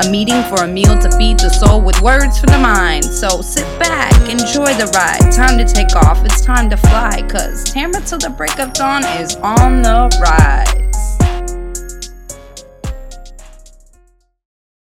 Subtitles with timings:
[0.00, 3.04] A meeting for a meal to feed the soul with words for the mind.
[3.04, 5.30] So sit back, enjoy the ride.
[5.32, 7.22] Time to take off, it's time to fly.
[7.28, 10.84] Cause Tamara till the break of dawn is on the rise.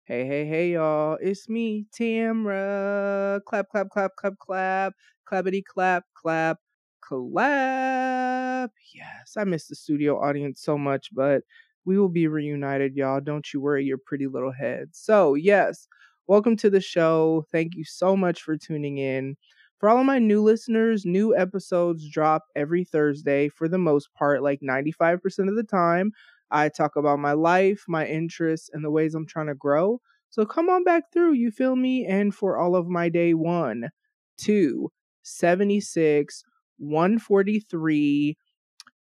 [0.05, 1.17] Hey, hey, hey, y'all.
[1.21, 3.41] It's me, Tamara.
[3.45, 4.93] Clap, clap, clap, clap, clap.
[5.29, 6.59] Clappity, clap, clap,
[7.01, 8.71] clap.
[8.93, 11.43] Yes, I miss the studio audience so much, but
[11.85, 13.21] we will be reunited, y'all.
[13.21, 14.99] Don't you worry your pretty little heads.
[14.99, 15.87] So, yes,
[16.27, 17.45] welcome to the show.
[17.51, 19.35] Thank you so much for tuning in.
[19.79, 24.41] For all of my new listeners, new episodes drop every Thursday for the most part,
[24.41, 26.11] like 95% of the time.
[26.51, 29.99] I talk about my life, my interests, and the ways I'm trying to grow.
[30.29, 32.05] So come on back through, you feel me?
[32.05, 33.89] And for all of my day one,
[34.37, 34.91] two,
[35.23, 36.43] 76,
[36.77, 38.37] 143,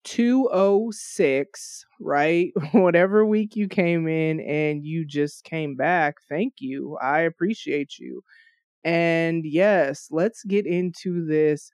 [0.08, 2.54] 206, right?
[2.72, 6.98] Whatever week you came in and you just came back, thank you.
[7.02, 8.22] I appreciate you.
[8.86, 11.72] And yes, let's get into this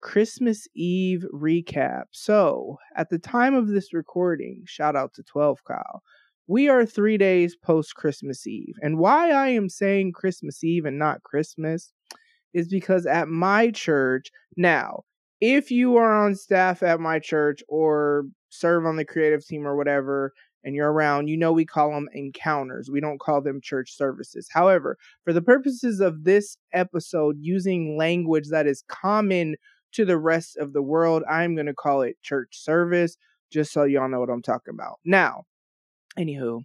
[0.00, 2.04] Christmas Eve recap.
[2.12, 6.02] So, at the time of this recording, shout out to 12 Kyle,
[6.46, 8.74] we are three days post Christmas Eve.
[8.80, 11.92] And why I am saying Christmas Eve and not Christmas
[12.54, 15.02] is because at my church, now,
[15.42, 19.76] if you are on staff at my church or serve on the creative team or
[19.76, 22.88] whatever, and you're around, you know we call them encounters.
[22.92, 24.48] We don't call them church services.
[24.52, 29.56] However, for the purposes of this episode, using language that is common
[29.94, 33.16] to the rest of the world, I'm going to call it church service,
[33.50, 35.00] just so y'all know what I'm talking about.
[35.04, 35.42] Now,
[36.16, 36.60] anywho,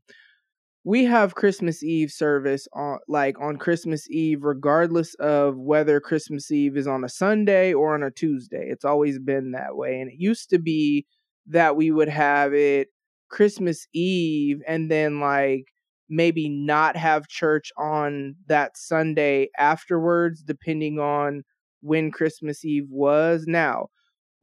[0.83, 6.77] we have Christmas Eve service on like on Christmas Eve, regardless of whether Christmas Eve
[6.77, 8.67] is on a Sunday or on a Tuesday.
[8.69, 9.99] It's always been that way.
[9.99, 11.05] And it used to be
[11.47, 12.87] that we would have it
[13.29, 15.65] Christmas Eve and then like
[16.09, 21.43] maybe not have church on that Sunday afterwards, depending on
[21.81, 23.43] when Christmas Eve was.
[23.45, 23.87] Now,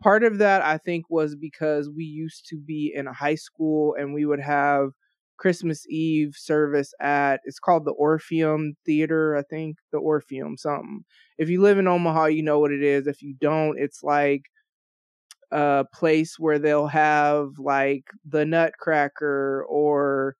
[0.03, 3.95] part of that I think was because we used to be in a high school
[3.99, 4.91] and we would have
[5.39, 11.05] Christmas Eve service at it's called the Orpheum Theater, I think, the Orpheum something.
[11.39, 13.07] If you live in Omaha, you know what it is.
[13.07, 14.45] If you don't, it's like
[15.51, 20.37] a place where they'll have like the Nutcracker or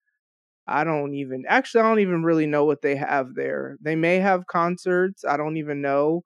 [0.69, 3.79] I don't even actually I don't even really know what they have there.
[3.83, 6.25] They may have concerts, I don't even know.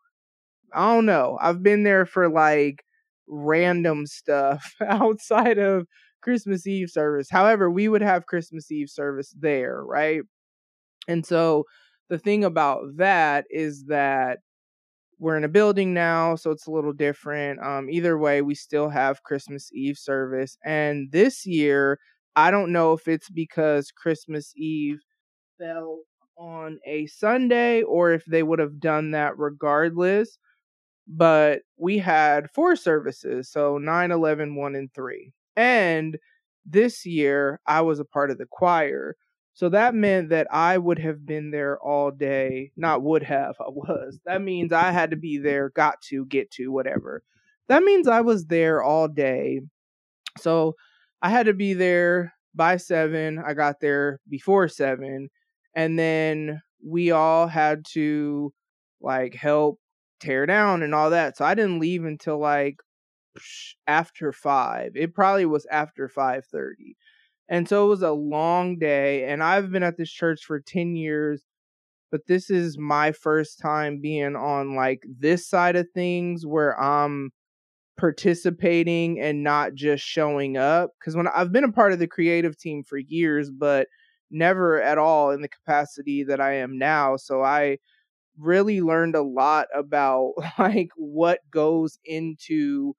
[0.74, 1.38] I don't know.
[1.40, 2.84] I've been there for like
[3.28, 5.86] random stuff outside of
[6.22, 7.28] Christmas Eve service.
[7.30, 10.22] However, we would have Christmas Eve service there, right?
[11.08, 11.64] And so
[12.08, 14.40] the thing about that is that
[15.18, 17.60] we're in a building now, so it's a little different.
[17.60, 20.56] Um, either way, we still have Christmas Eve service.
[20.64, 21.98] And this year,
[22.36, 25.00] I don't know if it's because Christmas Eve
[25.58, 26.00] fell
[26.36, 30.38] on a Sunday or if they would have done that regardless.
[31.08, 35.32] But we had four services, so 9, 11, 1, and 3.
[35.58, 36.16] And
[36.64, 39.16] this year, I was a part of the choir.
[39.54, 42.70] So that meant that I would have been there all day.
[42.76, 44.20] Not would have, I was.
[44.24, 47.24] That means I had to be there, got to, get to, whatever.
[47.66, 49.62] That means I was there all day.
[50.38, 50.76] So
[51.20, 53.42] I had to be there by seven.
[53.44, 55.28] I got there before seven.
[55.74, 58.52] And then we all had to
[59.00, 59.80] like help
[60.20, 61.36] tear down and all that.
[61.36, 62.76] So I didn't leave until like
[63.86, 64.92] after five.
[64.94, 66.96] It probably was after five thirty,
[67.48, 69.24] and so it was a long day.
[69.24, 71.42] And I've been at this church for ten years,
[72.10, 77.30] but this is my first time being on like this side of things where I'm
[77.98, 80.90] participating and not just showing up.
[80.98, 83.88] Because when I've been a part of the creative team for years, but
[84.30, 87.16] never at all in the capacity that I am now.
[87.16, 87.78] So I
[88.38, 92.94] really learned a lot about like what goes into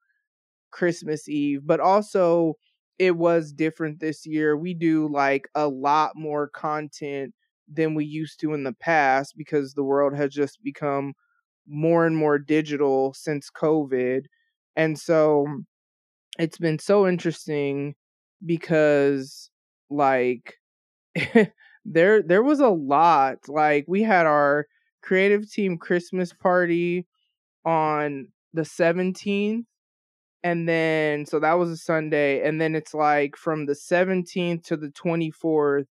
[0.70, 2.54] Christmas Eve, but also
[2.98, 4.56] it was different this year.
[4.56, 7.34] We do like a lot more content
[7.72, 11.14] than we used to in the past because the world has just become
[11.68, 14.24] more and more digital since COVID.
[14.76, 15.64] And so mm,
[16.38, 17.94] it's been so interesting
[18.44, 19.50] because
[19.90, 20.54] like
[21.84, 24.66] there there was a lot like we had our
[25.02, 27.06] creative team christmas party
[27.64, 29.66] on the 17th
[30.42, 34.76] and then so that was a Sunday and then it's like from the 17th to
[34.76, 35.86] the 24th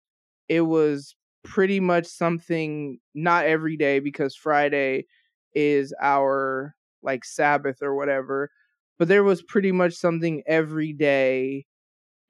[0.50, 5.06] it was pretty much something not every day because Friday
[5.54, 8.50] is our like Sabbath or whatever
[8.98, 11.66] but there was pretty much something every day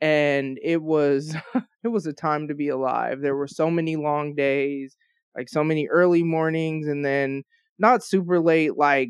[0.02, 1.36] and it was
[1.84, 3.22] it was a time to be alive.
[3.22, 4.96] There were so many long days
[5.36, 7.44] like so many early mornings and then
[7.80, 9.10] not super late like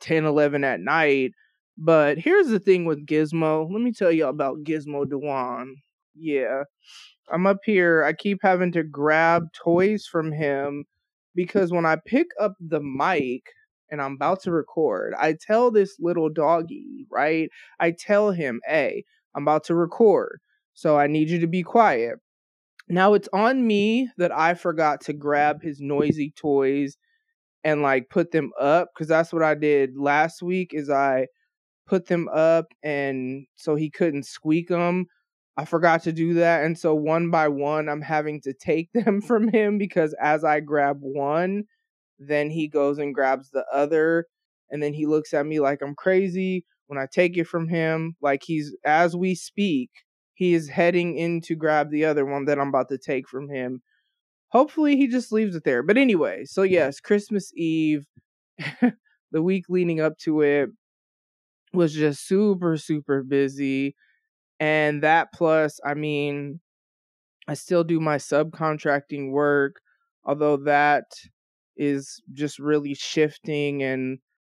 [0.00, 1.32] 10 11 at night
[1.78, 3.70] but here's the thing with gizmo.
[3.70, 5.76] Let me tell you about gizmo dewan.
[6.14, 6.64] Yeah
[7.30, 8.04] i'm up here.
[8.04, 10.84] I keep having to grab toys from him
[11.34, 13.44] because when i pick up the mic
[13.90, 17.50] and i'm about to record i tell this little doggy right?
[17.80, 19.04] I tell him hey
[19.34, 20.40] i'm about to record
[20.74, 22.16] so i need you to be quiet.
[22.88, 26.96] Now it's on me that I forgot to grab his noisy toys
[27.64, 31.26] and like put them up because that's what I did last week is I
[31.86, 35.06] put them up and so he couldn't squeak them.
[35.56, 39.20] I forgot to do that and so one by one I'm having to take them
[39.20, 41.64] from him because as I grab one
[42.18, 44.26] then he goes and grabs the other
[44.70, 48.16] and then he looks at me like I'm crazy when I take it from him
[48.20, 49.90] like he's as we speak
[50.34, 53.48] he is heading in to grab the other one that I'm about to take from
[53.48, 53.82] him.
[54.48, 55.82] Hopefully, he just leaves it there.
[55.82, 58.04] But anyway, so yes, Christmas Eve,
[59.32, 60.70] the week leading up to it
[61.74, 63.96] was just super, super busy.
[64.60, 66.60] And that plus, I mean,
[67.48, 69.80] I still do my subcontracting work,
[70.24, 71.04] although that
[71.76, 74.18] is just really shifting and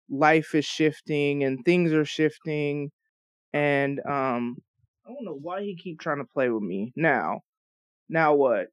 [0.09, 2.91] life is shifting and things are shifting.
[3.53, 4.57] And um
[5.05, 6.93] I don't know why he keep trying to play with me.
[6.95, 7.41] Now,
[8.09, 8.69] now what?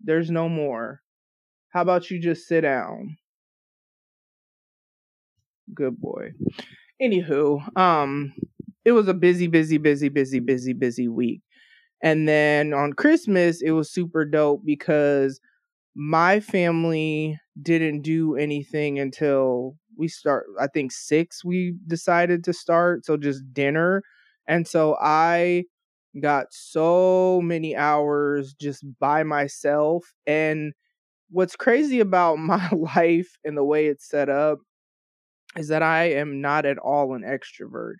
[0.00, 1.02] There's no more.
[1.70, 3.18] How about you just sit down?
[5.74, 6.32] Good boy.
[7.02, 8.32] Anywho, um,
[8.84, 11.40] it was a busy, busy, busy, busy, busy, busy week.
[12.02, 15.40] And then on Christmas, it was super dope because
[15.96, 23.06] my family didn't do anything until we start I think 6 we decided to start,
[23.06, 24.02] so just dinner
[24.48, 25.64] and so I
[26.22, 30.12] got so many hours just by myself.
[30.26, 30.72] And
[31.30, 34.60] what's crazy about my life and the way it's set up
[35.56, 37.94] is that I am not at all an extrovert.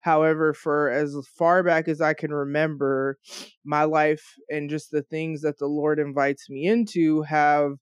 [0.00, 3.18] However, for as far back as I can remember,
[3.64, 7.72] my life and just the things that the Lord invites me into have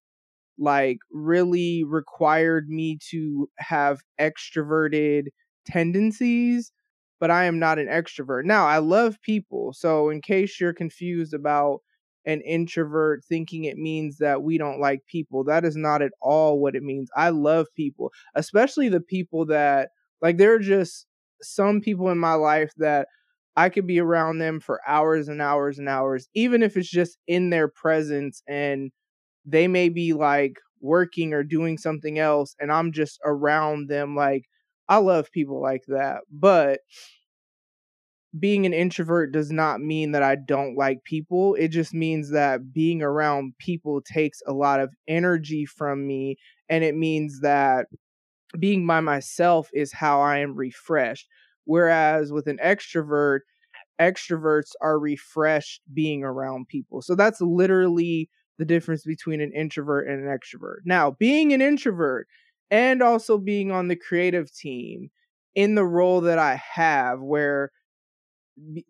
[0.58, 5.24] like really required me to have extroverted
[5.66, 6.72] tendencies
[7.18, 8.44] but I am not an extrovert.
[8.44, 9.72] Now, I love people.
[9.72, 11.80] So, in case you're confused about
[12.26, 16.58] an introvert thinking it means that we don't like people, that is not at all
[16.60, 17.08] what it means.
[17.16, 19.90] I love people, especially the people that,
[20.20, 21.06] like, there are just
[21.42, 23.08] some people in my life that
[23.56, 27.18] I could be around them for hours and hours and hours, even if it's just
[27.26, 28.90] in their presence and
[29.44, 34.44] they may be like working or doing something else and I'm just around them like
[34.88, 36.22] I love people like that.
[36.30, 36.80] But
[38.38, 41.54] being an introvert does not mean that I don't like people.
[41.54, 46.36] It just means that being around people takes a lot of energy from me.
[46.68, 47.86] And it means that
[48.58, 51.28] being by myself is how I am refreshed.
[51.64, 53.40] Whereas with an extrovert,
[54.00, 57.02] extroverts are refreshed being around people.
[57.02, 58.28] So that's literally
[58.58, 60.78] the difference between an introvert and an extrovert.
[60.84, 62.26] Now, being an introvert
[62.70, 65.10] and also being on the creative team
[65.54, 67.70] in the role that I have, where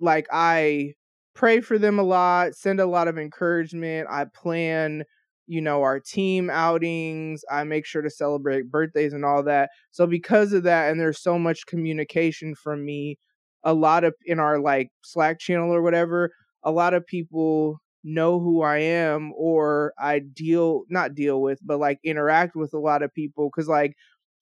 [0.00, 0.94] like I
[1.34, 5.04] pray for them a lot, send a lot of encouragement, I plan
[5.48, 10.04] you know our team outings i make sure to celebrate birthdays and all that so
[10.04, 13.16] because of that and there's so much communication from me
[13.62, 16.32] a lot of in our like slack channel or whatever
[16.64, 21.78] a lot of people know who I am or I deal not deal with but
[21.78, 23.94] like interact with a lot of people cuz like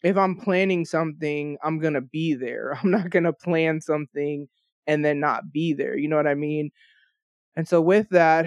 [0.03, 2.79] if I'm planning something I'm to be there.
[2.83, 4.49] I'm not to plan something
[4.87, 5.97] and then not be there.
[5.97, 6.71] You know what I mean?
[7.57, 8.47] And so with that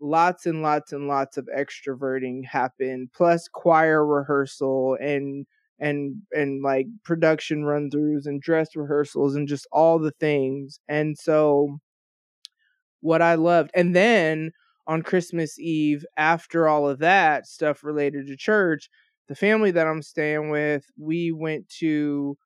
[0.00, 5.46] lots and lots and lots of extroverting happened plus choir rehearsal and
[5.80, 10.80] and and like production run throughs and dress rehearsals and just all the things.
[10.88, 11.78] And so
[13.00, 13.70] what I loved.
[13.74, 14.52] And then
[14.86, 18.88] on Christmas Eve, after all of that stuff related to church,
[19.28, 22.36] the family that I'm staying with, we went to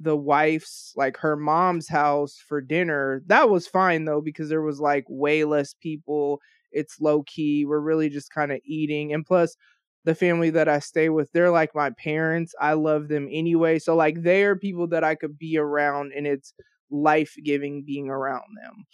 [0.00, 3.22] the wife's like her mom's house for dinner.
[3.26, 6.40] That was fine though because there was like way less people.
[6.72, 7.66] It's low key.
[7.66, 9.56] We're really just kind of eating and plus
[10.04, 12.54] the family that I stay with, they're like my parents.
[12.60, 13.78] I love them anyway.
[13.78, 16.54] So like they are people that I could be around and it's
[16.90, 18.84] life giving being around them.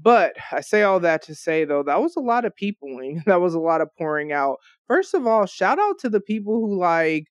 [0.00, 3.22] But I say all that to say though, that was a lot of peopling.
[3.26, 4.58] That was a lot of pouring out.
[4.86, 7.26] First of all, shout out to the people who like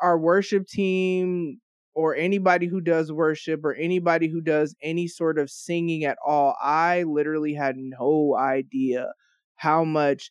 [0.00, 1.60] our worship team
[1.94, 6.56] or anybody who does worship or anybody who does any sort of singing at all.
[6.62, 9.12] I literally had no idea
[9.56, 10.30] how much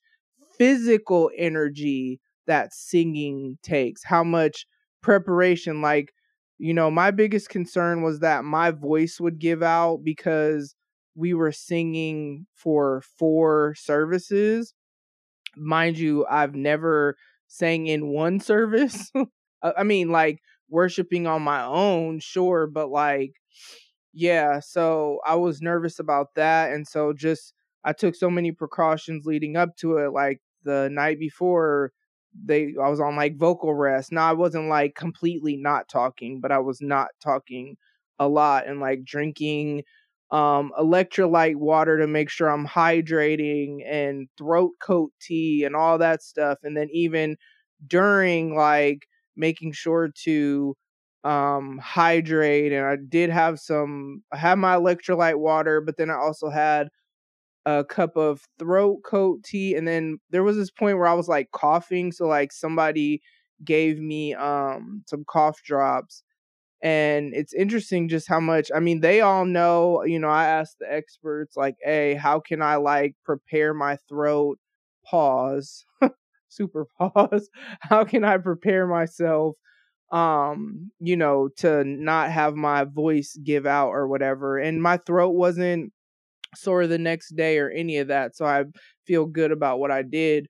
[0.57, 4.65] physical energy that singing takes, how much
[5.01, 5.81] preparation.
[5.81, 6.13] Like,
[6.57, 10.75] you know, my biggest concern was that my voice would give out because
[11.15, 14.73] we were singing for four services.
[15.55, 17.15] Mind you, I've never
[17.47, 19.11] sang in one service.
[19.61, 20.39] I mean, like
[20.69, 23.33] worshiping on my own, sure, but like,
[24.13, 26.71] yeah, so I was nervous about that.
[26.71, 27.53] And so just
[27.83, 30.11] I took so many precautions leading up to it.
[30.13, 31.91] Like the night before,
[32.45, 34.11] they I was on like vocal rest.
[34.11, 37.75] Now I wasn't like completely not talking, but I was not talking
[38.19, 39.83] a lot and like drinking
[40.31, 46.23] um electrolyte water to make sure I'm hydrating and throat coat tea and all that
[46.23, 46.59] stuff.
[46.63, 47.37] And then even
[47.87, 50.75] during like making sure to
[51.23, 56.15] um hydrate and I did have some I had my electrolyte water, but then I
[56.15, 56.89] also had
[57.65, 61.29] a cup of throat coat tea and then there was this point where I was
[61.29, 63.21] like coughing so like somebody
[63.63, 66.23] gave me um some cough drops
[66.83, 70.77] and it's interesting just how much I mean they all know you know I asked
[70.79, 74.59] the experts like hey how can I like prepare my throat?
[75.05, 75.85] Pause
[76.53, 77.49] super pause
[77.81, 79.55] how can I prepare myself
[80.11, 85.31] um you know to not have my voice give out or whatever and my throat
[85.31, 85.91] wasn't
[86.55, 88.35] sore the next day or any of that.
[88.35, 88.65] So I
[89.05, 90.47] feel good about what I did.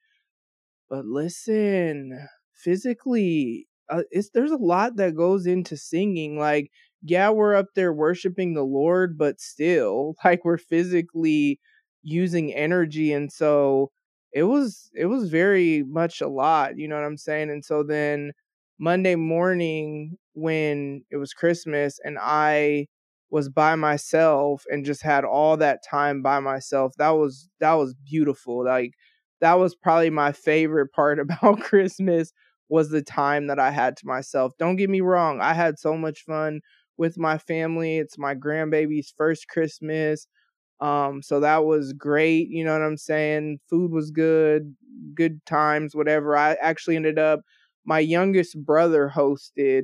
[0.89, 6.37] But listen, physically, uh, it's there's a lot that goes into singing.
[6.37, 11.59] Like, yeah, we're up there worshiping the Lord, but still, like we're physically
[12.03, 13.91] using energy, and so
[14.33, 16.77] it was it was very much a lot.
[16.77, 17.49] You know what I'm saying?
[17.49, 18.31] And so then
[18.79, 22.87] Monday morning when it was Christmas and I
[23.29, 26.93] was by myself and just had all that time by myself.
[26.97, 28.63] That was that was beautiful.
[28.65, 28.93] Like
[29.41, 32.31] that was probably my favorite part about Christmas
[32.69, 34.53] was the time that I had to myself.
[34.57, 36.61] Don't get me wrong, I had so much fun
[36.97, 37.97] with my family.
[37.97, 40.27] It's my grandbaby's first Christmas.
[40.83, 43.59] Um so that was great, you know what I'm saying?
[43.69, 44.75] Food was good,
[45.15, 46.37] good times, whatever.
[46.37, 47.41] I actually ended up
[47.85, 49.83] my youngest brother hosted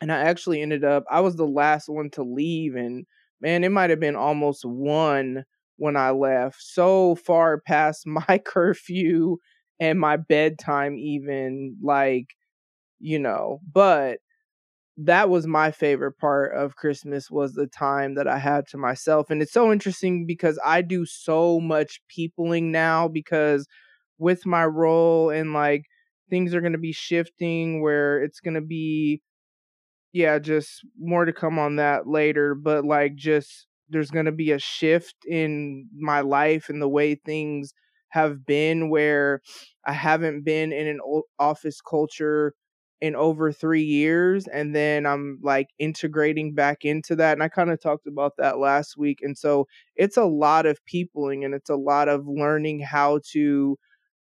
[0.00, 3.06] and I actually ended up I was the last one to leave and
[3.40, 5.44] man it might have been almost one
[5.76, 9.38] when I left so far past my curfew
[9.80, 12.26] and my bedtime even like
[13.00, 14.18] you know but
[14.98, 19.30] that was my favorite part of Christmas was the time that I had to myself
[19.30, 23.66] and it's so interesting because I do so much peopling now because
[24.18, 25.84] with my role and like
[26.30, 29.22] things are going to be shifting where it's going to be
[30.12, 34.52] yeah, just more to come on that later, but like just there's going to be
[34.52, 37.72] a shift in my life and the way things
[38.10, 39.40] have been where
[39.86, 41.00] I haven't been in an
[41.38, 42.54] office culture
[43.00, 47.70] in over 3 years and then I'm like integrating back into that and I kind
[47.70, 51.70] of talked about that last week and so it's a lot of peopling and it's
[51.70, 53.78] a lot of learning how to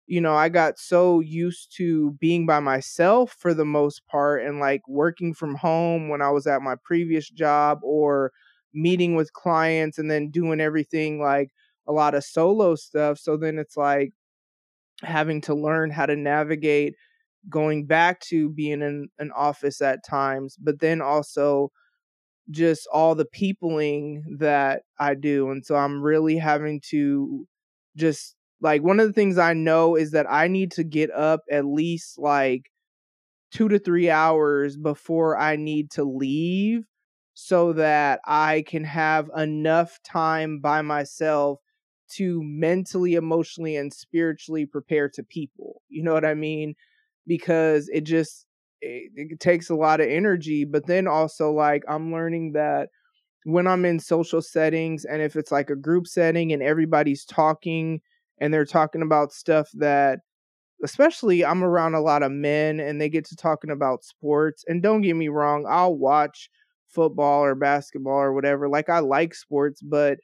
[0.06, 4.58] you know, I got so used to being by myself for the most part and
[4.60, 8.32] like working from home when I was at my previous job or
[8.74, 11.50] meeting with clients and then doing everything like
[11.86, 13.18] a lot of solo stuff.
[13.18, 14.12] So then it's like
[15.02, 16.94] having to learn how to navigate
[17.48, 21.70] going back to being in an office at times, but then also
[22.50, 25.50] just all the peopling that I do.
[25.50, 27.46] And so I'm really having to
[27.96, 31.40] just like one of the things I know is that I need to get up
[31.50, 32.70] at least like
[33.52, 36.84] two to three hours before I need to leave
[37.34, 41.60] so that I can have enough time by myself
[42.16, 45.82] to mentally, emotionally, and spiritually prepare to people.
[45.88, 46.74] You know what I mean?
[47.26, 48.46] Because it just
[48.80, 50.64] it, it takes a lot of energy.
[50.64, 52.88] But then also like I'm learning that
[53.44, 58.00] when I'm in social settings and if it's like a group setting and everybody's talking
[58.40, 60.20] and they're talking about stuff that
[60.84, 64.82] especially I'm around a lot of men and they get to talking about sports and
[64.82, 66.50] don't get me wrong, I'll watch
[66.88, 68.68] football or basketball or whatever.
[68.68, 70.18] Like I like sports, but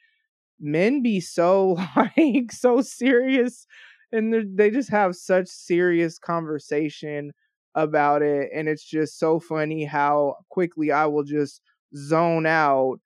[0.61, 3.67] men be so like so serious
[4.12, 7.33] and they just have such serious conversation
[7.75, 11.61] about it and it's just so funny how quickly I will just
[11.97, 12.99] zone out.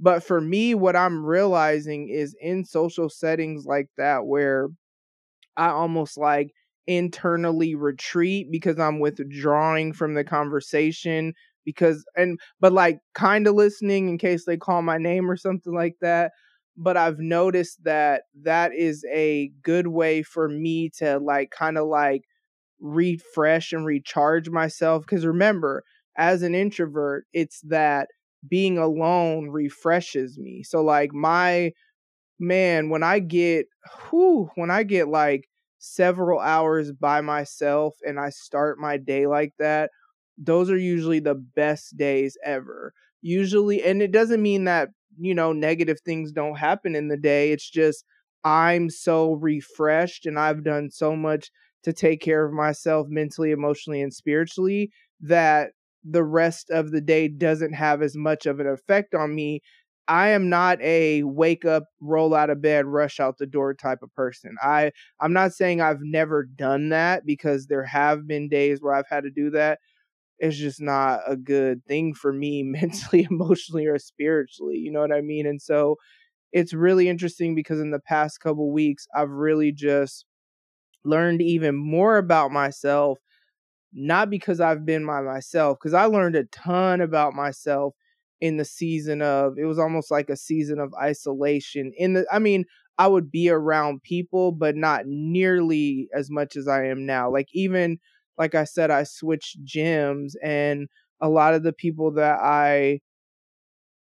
[0.00, 4.68] But for me what I'm realizing is in social settings like that where
[5.56, 6.52] I almost like
[6.86, 11.34] internally retreat because I'm withdrawing from the conversation
[11.64, 15.74] because and but like kind of listening in case they call my name or something
[15.74, 16.32] like that
[16.78, 21.88] but I've noticed that that is a good way for me to like kind of
[21.88, 22.24] like
[22.80, 25.84] refresh and recharge myself because remember
[26.16, 28.08] as an introvert it's that
[28.48, 30.62] being alone refreshes me.
[30.62, 31.72] So like my
[32.38, 33.66] man when i get
[34.10, 39.52] whew, when i get like several hours by myself and i start my day like
[39.58, 39.90] that
[40.36, 45.52] those are usually the best days ever usually and it doesn't mean that you know
[45.52, 48.04] negative things don't happen in the day it's just
[48.44, 51.50] i'm so refreshed and i've done so much
[51.84, 55.70] to take care of myself mentally, emotionally, and spiritually that
[56.04, 59.60] the rest of the day doesn't have as much of an effect on me.
[60.06, 63.98] I am not a wake up, roll out of bed, rush out the door type
[64.02, 64.54] of person.
[64.62, 69.08] I I'm not saying I've never done that because there have been days where I've
[69.10, 69.80] had to do that.
[70.38, 74.76] It's just not a good thing for me mentally, emotionally, or spiritually.
[74.78, 75.46] You know what I mean?
[75.46, 75.96] And so
[76.52, 80.26] it's really interesting because in the past couple weeks, I've really just
[81.04, 83.18] learned even more about myself,
[83.92, 87.94] not because I've been by myself, because I learned a ton about myself
[88.40, 91.92] in the season of it was almost like a season of isolation.
[91.96, 92.64] In the I mean,
[92.98, 97.32] I would be around people, but not nearly as much as I am now.
[97.32, 97.98] Like even
[98.38, 100.88] like I said, I switched gyms and
[101.20, 103.00] a lot of the people that I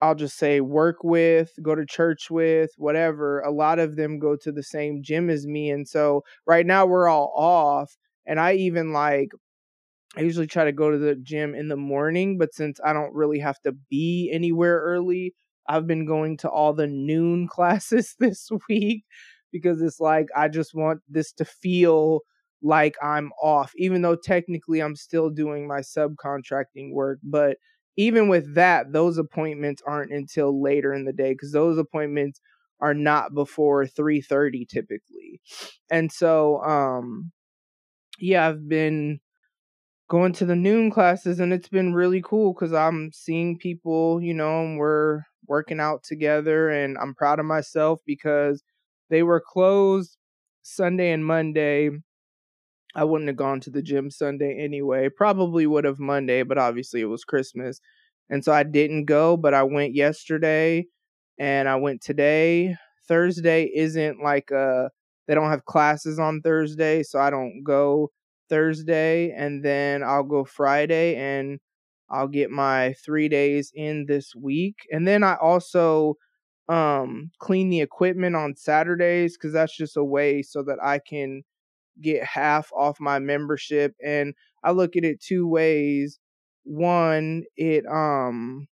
[0.03, 4.37] I'll just say work with, go to church with, whatever, a lot of them go
[4.37, 5.71] to the same gym as me.
[5.71, 7.97] And so right now we're all off.
[8.27, 9.31] And I even like,
[10.17, 13.15] I usually try to go to the gym in the morning, but since I don't
[13.15, 15.35] really have to be anywhere early,
[15.69, 19.05] I've been going to all the noon classes this week
[19.53, 22.21] because it's like I just want this to feel
[22.63, 27.19] like I'm off, even though technically I'm still doing my subcontracting work.
[27.23, 27.59] But
[27.97, 32.41] even with that, those appointments aren't until later in the day because those appointments
[32.81, 35.41] are not before 3:30 typically.
[35.91, 37.33] And so um
[38.19, 39.21] yeah, I've been
[40.09, 44.35] going to the noon classes and it's been really cool cuz I'm seeing people, you
[44.35, 48.63] know, and we're working out together and I'm proud of myself because
[49.11, 50.17] they were closed
[50.63, 51.91] Sunday and Monday
[52.97, 55.11] I wouldn't have gone to the gym Sunday anyway.
[55.11, 57.81] Probably would have Monday, but obviously it was Christmas.
[58.31, 60.87] And so I didn't go, but I went yesterday
[61.39, 62.77] and I went today.
[63.09, 64.91] Thursday isn't like a
[65.29, 68.13] they don't have classes on Thursday, so I don't go
[68.49, 71.61] Thursday and then I'll go Friday and
[72.11, 74.77] I'll get my 3 days in this week.
[74.93, 76.17] And then I also
[76.69, 81.45] um clean the equipment on Saturdays cuz that's just a way so that I can
[82.01, 86.19] get half off my membership and I look at it two ways.
[86.65, 88.69] One, it um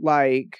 [0.00, 0.58] like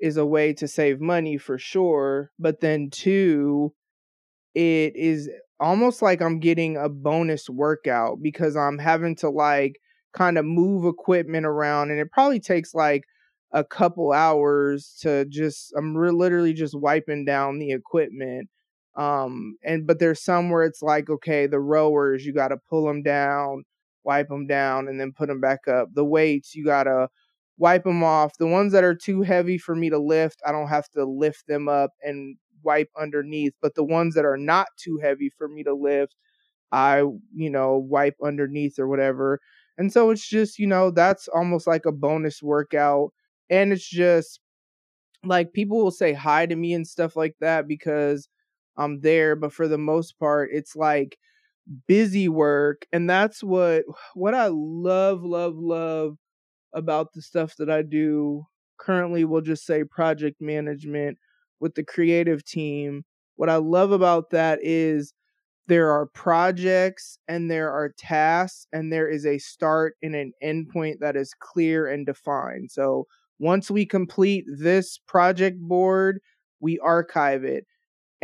[0.00, 3.72] is a way to save money for sure, but then two,
[4.54, 5.30] it is
[5.60, 9.76] almost like I'm getting a bonus workout because I'm having to like
[10.12, 13.02] kind of move equipment around and it probably takes like
[13.52, 18.48] a couple hours to just I'm re- literally just wiping down the equipment
[18.96, 22.86] um, and but there's some where it's like, okay, the rowers, you got to pull
[22.86, 23.64] them down,
[24.04, 25.88] wipe them down, and then put them back up.
[25.94, 27.08] The weights, you got to
[27.58, 28.36] wipe them off.
[28.38, 31.46] The ones that are too heavy for me to lift, I don't have to lift
[31.48, 33.54] them up and wipe underneath.
[33.60, 36.14] But the ones that are not too heavy for me to lift,
[36.72, 37.00] I,
[37.34, 39.40] you know, wipe underneath or whatever.
[39.78, 43.12] And so it's just, you know, that's almost like a bonus workout.
[43.50, 44.40] And it's just
[45.24, 48.28] like people will say hi to me and stuff like that because
[48.76, 51.18] I'm there, but for the most part, it's like
[51.86, 52.86] busy work.
[52.92, 53.84] And that's what
[54.14, 56.16] what I love, love, love
[56.74, 58.46] about the stuff that I do
[58.78, 61.18] currently we'll just say project management
[61.60, 63.04] with the creative team.
[63.36, 65.12] What I love about that is
[65.66, 70.98] there are projects and there are tasks and there is a start and an endpoint
[71.00, 72.70] that is clear and defined.
[72.70, 73.06] So
[73.38, 76.20] once we complete this project board,
[76.60, 77.66] we archive it.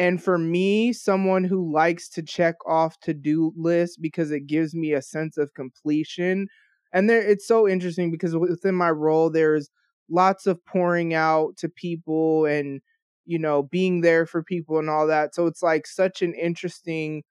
[0.01, 4.75] And for me, someone who likes to check off to do lists because it gives
[4.75, 6.49] me a sense of completion.
[6.95, 9.69] And there, it's so interesting because within my role, there's
[10.09, 12.81] lots of pouring out to people and
[13.27, 15.35] you know, being there for people and all that.
[15.35, 17.23] So it's like such an interesting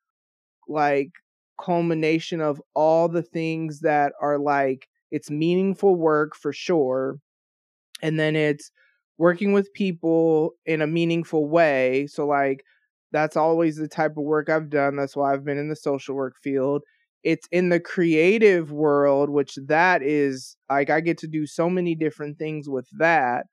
[0.68, 1.12] like
[1.62, 7.18] culmination of all the things that are like it's meaningful work for sure.
[8.02, 8.72] And then it's
[9.20, 12.08] working with people in a meaningful way.
[12.08, 12.66] So like
[13.12, 14.98] that's always the type of work I've done.
[14.98, 16.84] That's why I've been in the social work field.
[17.24, 21.96] It's in the creative world, which that is like I get to do so many
[21.96, 23.48] different things with that.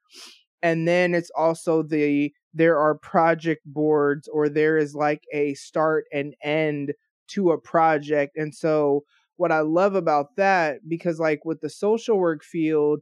[0.63, 6.07] And then it's also the there are project boards or there is like a start
[6.13, 6.95] and end
[7.29, 8.37] to a project.
[8.37, 9.05] And so
[9.37, 13.01] what I love about that because like with the social work field,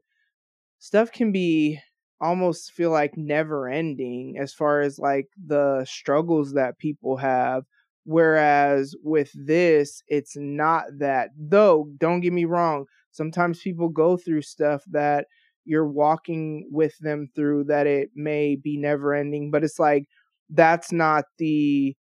[0.79, 1.81] stuff can be
[2.21, 7.65] almost feel like never ending as far as like the struggles that people have
[8.05, 14.43] whereas with this it's not that though don't get me wrong sometimes people go through
[14.43, 15.27] stuff that
[15.65, 20.05] you're walking with them through that it may be never ending but it's like
[20.51, 21.97] that's not the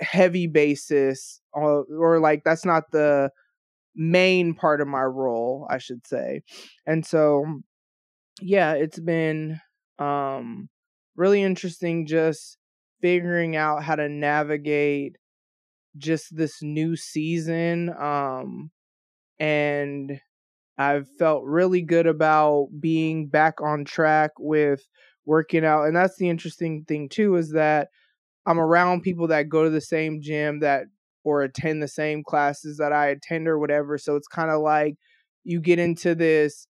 [0.00, 3.30] heavy basis or, or like that's not the
[3.96, 6.42] main part of my role i should say.
[6.86, 7.44] And so
[8.42, 9.60] yeah, it's been
[9.98, 10.68] um
[11.16, 12.56] really interesting just
[13.00, 15.16] figuring out how to navigate
[15.98, 18.70] just this new season um
[19.40, 20.20] and
[20.78, 24.82] I've felt really good about being back on track with
[25.26, 27.88] working out and that's the interesting thing too is that
[28.46, 30.84] I'm around people that go to the same gym that
[31.24, 34.96] or attend the same classes that I attend or whatever so it's kind of like
[35.44, 36.66] you get into this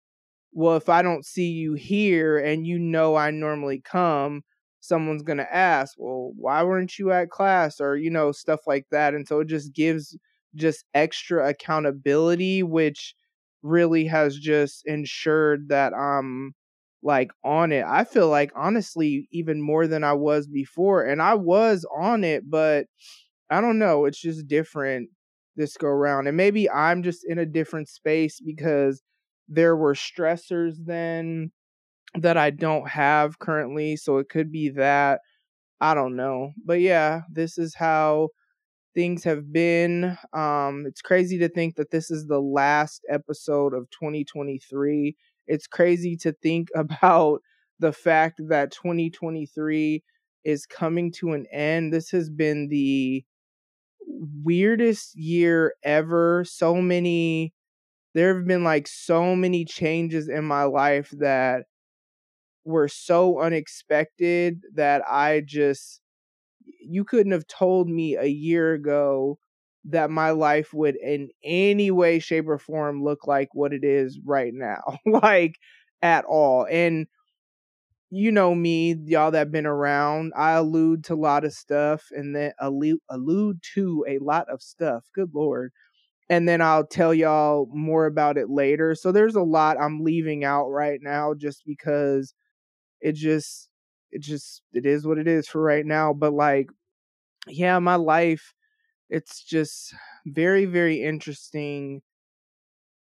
[0.56, 4.42] well, if I don't see you here and you know I normally come,
[4.80, 7.78] someone's going to ask, well, why weren't you at class?
[7.78, 9.12] Or, you know, stuff like that.
[9.14, 10.16] And so it just gives
[10.54, 13.14] just extra accountability, which
[13.62, 16.54] really has just ensured that I'm
[17.02, 17.84] like on it.
[17.86, 21.04] I feel like honestly, even more than I was before.
[21.04, 22.86] And I was on it, but
[23.50, 24.06] I don't know.
[24.06, 25.10] It's just different
[25.56, 26.28] this go around.
[26.28, 29.02] And maybe I'm just in a different space because
[29.48, 31.52] there were stressors then
[32.14, 35.20] that I don't have currently, so it could be that.
[35.80, 36.52] I don't know.
[36.64, 38.30] But yeah, this is how
[38.94, 40.16] things have been.
[40.32, 45.16] Um it's crazy to think that this is the last episode of 2023.
[45.46, 47.40] It's crazy to think about
[47.78, 50.02] the fact that 2023
[50.44, 51.92] is coming to an end.
[51.92, 53.24] This has been the
[54.44, 56.44] weirdest year ever.
[56.46, 57.52] So many
[58.16, 61.64] there have been like so many changes in my life that
[62.64, 66.00] were so unexpected that I just
[66.80, 69.38] you couldn't have told me a year ago
[69.84, 74.18] that my life would in any way shape or form look like what it is
[74.24, 75.56] right now like
[76.00, 76.66] at all.
[76.70, 77.08] And
[78.10, 82.36] you know me y'all that been around i allude to a lot of stuff and
[82.36, 85.72] then allude, allude to a lot of stuff good lord
[86.28, 88.94] and then I'll tell y'all more about it later.
[88.94, 92.34] So there's a lot I'm leaving out right now just because
[93.00, 93.68] it just
[94.12, 96.68] it just it is what it is for right now, but like
[97.48, 98.54] yeah, my life
[99.10, 99.94] it's just
[100.26, 102.02] very very interesting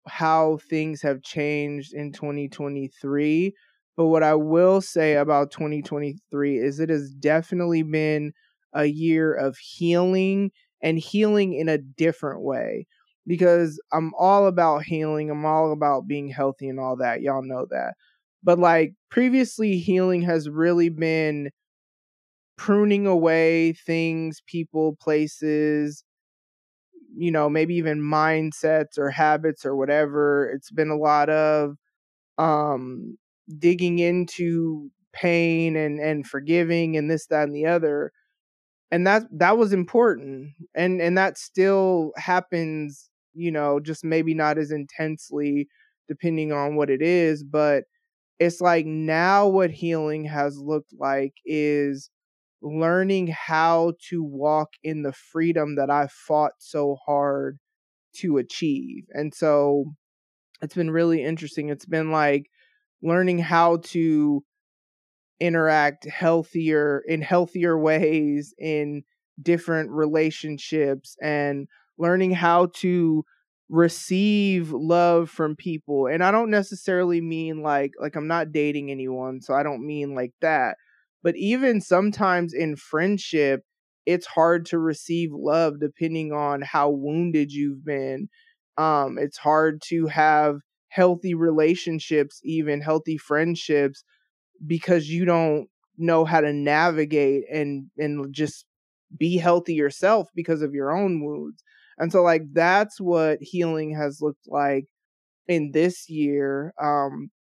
[0.08, 3.54] how things have changed in 2023.
[3.98, 8.34] But what I will say about 2023 is it has definitely been
[8.74, 12.88] a year of healing and healing in a different way
[13.28, 15.30] because I'm all about healing.
[15.30, 17.22] I'm all about being healthy and all that.
[17.22, 17.96] Y'all know that.
[18.44, 21.52] But like previously, healing has really been
[22.58, 26.04] pruning away things, people, places,
[27.16, 30.50] you know, maybe even mindsets or habits or whatever.
[30.50, 31.76] It's been a lot of
[32.40, 33.18] um
[33.60, 38.12] digging into pain and and forgiving and this that and the other
[38.92, 44.58] and that that was important and and that still happens you know, just maybe not
[44.58, 45.68] as intensely
[46.08, 47.44] depending on what it is.
[47.44, 47.86] But
[48.40, 52.10] it's like now what healing has looked like is
[52.62, 57.60] learning how to walk in the freedom that I fought so hard
[58.18, 59.06] to achieve.
[59.12, 59.86] And so
[60.62, 61.70] it's been really interesting.
[61.70, 62.50] It's been like
[63.02, 64.44] learning how to
[65.40, 69.04] interact healthier in healthier ways in
[69.42, 71.68] different relationships and
[72.02, 73.24] learning how to
[73.70, 79.42] receive love from people and i don't necessarily mean like like i'm not dating anyone
[79.42, 80.76] so i don't mean like that
[81.24, 83.62] but even sometimes in friendship
[84.06, 88.28] it's hard to receive love depending on how wounded you've been
[88.78, 90.58] um it's hard to have
[90.90, 94.04] healthy relationships even healthy friendships
[94.66, 98.66] because you don't know how to navigate and and just
[99.18, 101.64] be healthy yourself because of your own wounds.
[101.98, 104.86] And so like that's what healing has looked like
[105.48, 106.74] in this year.
[106.82, 107.32] Um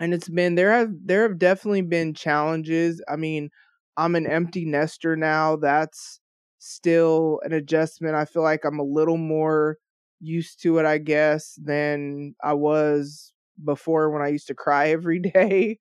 [0.00, 3.02] and it's been there have there have definitely been challenges.
[3.08, 3.50] I mean,
[3.96, 5.56] I'm an empty nester now.
[5.56, 6.20] That's
[6.58, 8.14] still an adjustment.
[8.14, 9.76] I feel like I'm a little more
[10.20, 13.32] used to it, I guess, than I was
[13.64, 15.78] before when I used to cry every day.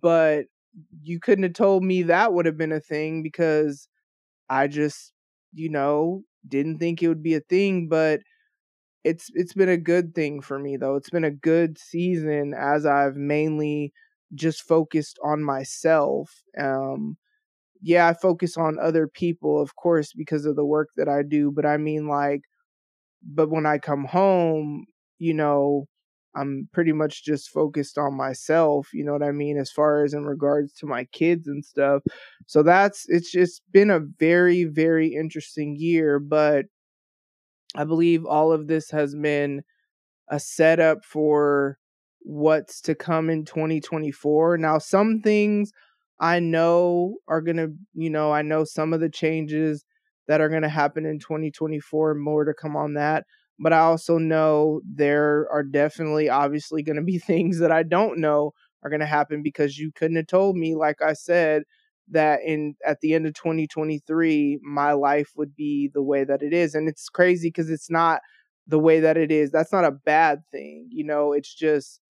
[0.00, 0.46] But
[1.02, 3.88] you couldn't have told me that would have been a thing because
[4.50, 5.12] I just,
[5.54, 8.20] you know, didn't think it would be a thing, but
[9.04, 10.96] it's it's been a good thing for me though.
[10.96, 13.92] It's been a good season as I've mainly
[14.34, 16.32] just focused on myself.
[16.58, 17.16] Um
[17.82, 21.52] yeah, I focus on other people of course because of the work that I do,
[21.52, 22.42] but I mean like
[23.22, 24.86] but when I come home,
[25.18, 25.86] you know,
[26.38, 30.14] I'm pretty much just focused on myself, you know what I mean, as far as
[30.14, 32.02] in regards to my kids and stuff.
[32.46, 36.66] So that's it's just been a very, very interesting year, but
[37.74, 39.62] I believe all of this has been
[40.28, 41.78] a setup for
[42.20, 44.58] what's to come in 2024.
[44.58, 45.72] Now, some things
[46.20, 49.84] I know are going to, you know, I know some of the changes
[50.26, 53.24] that are going to happen in 2024, more to come on that
[53.58, 58.18] but I also know there are definitely obviously going to be things that I don't
[58.18, 61.64] know are going to happen because you couldn't have told me like I said
[62.10, 66.52] that in at the end of 2023 my life would be the way that it
[66.54, 68.20] is and it's crazy cuz it's not
[68.66, 69.50] the way that it is.
[69.50, 72.00] That's not a bad thing you know it's just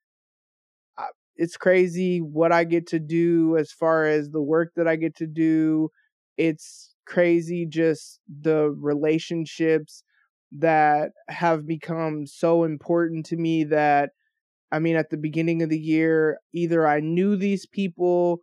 [0.97, 1.05] uh,
[1.37, 5.17] it's crazy what I get to do as far as the work that I get
[5.17, 5.91] to do.
[6.37, 10.03] It's crazy just the relationships
[10.53, 14.11] that have become so important to me that
[14.73, 18.41] I mean at the beginning of the year either I knew these people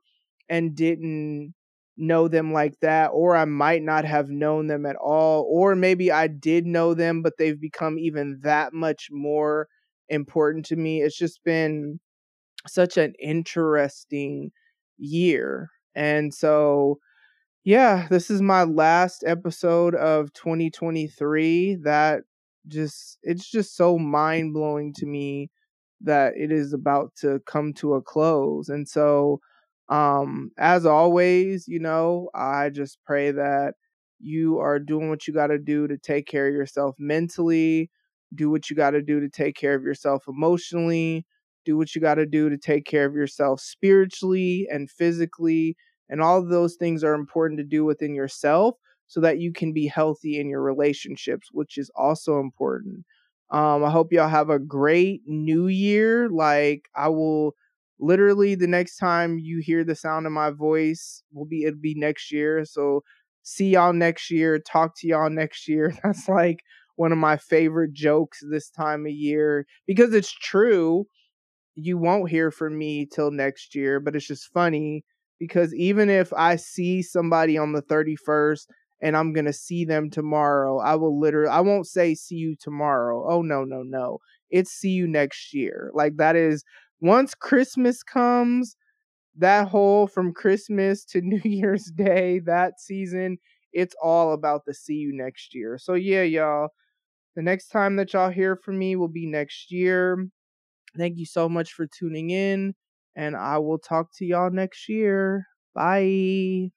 [0.50, 1.54] and didn't
[1.98, 6.12] know them like that or I might not have known them at all or maybe
[6.12, 9.68] I did know them but they've become even that much more
[10.10, 11.02] important to me.
[11.02, 12.00] It's just been
[12.68, 14.52] such an interesting
[14.98, 15.70] year.
[15.96, 17.00] And so
[17.66, 21.76] yeah, this is my last episode of 2023.
[21.84, 22.22] That
[22.68, 25.50] just, it's just so mind blowing to me
[26.02, 28.70] that it is about to come to a close.
[28.70, 29.40] And so,
[29.90, 33.76] um, as always, you know, I just pray that
[34.20, 37.90] you are doing what you got to do to take care of yourself mentally,
[38.34, 41.26] do what you got to do to take care of yourself emotionally,
[41.66, 45.76] do what you got to do to take care of yourself spiritually and physically
[46.10, 48.76] and all of those things are important to do within yourself
[49.08, 53.06] so that you can be healthy in your relationships, which is also important.
[53.52, 56.30] Um, I hope y'all have a great new year.
[56.30, 57.54] Like I will
[58.00, 61.96] literally the next time you hear the sound of my voice will be it'll be
[61.96, 62.66] next year.
[62.66, 63.04] So
[63.44, 65.94] see y'all next year, talk to y'all next year.
[66.04, 66.60] That's like
[66.96, 71.06] one of my favorite jokes this time of year because it's true.
[71.76, 75.04] You won't hear from me till next year, but it's just funny
[75.40, 78.68] because even if I see somebody on the 31st
[79.02, 82.56] and I'm going to see them tomorrow, I will literally, I won't say see you
[82.60, 83.26] tomorrow.
[83.28, 84.20] Oh, no, no, no.
[84.50, 85.92] It's see you next year.
[85.94, 86.64] Like that is
[87.02, 88.78] once Christmas comes,
[89.38, 93.38] that whole from Christmas to New Year's Day, that season,
[93.74, 95.78] it's all about the see you next year.
[95.78, 96.70] So, yeah, y'all,
[97.36, 100.28] the next time that y'all hear from me will be next year.
[100.98, 102.74] Thank you so much for tuning in
[103.16, 105.48] and I will talk to y'all next year.
[105.74, 106.72] Bye.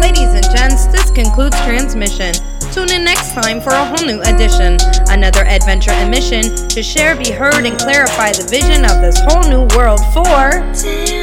[0.00, 2.32] Ladies and gents, this concludes transmission.
[2.72, 7.16] Tune in next time for a whole new edition, another adventure and mission to share,
[7.16, 11.19] be heard, and clarify the vision of this whole new world for.